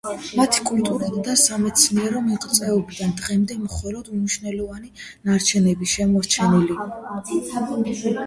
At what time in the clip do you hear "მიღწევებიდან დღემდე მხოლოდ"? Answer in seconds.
2.29-4.09